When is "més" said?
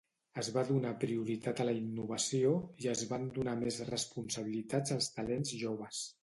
3.61-3.79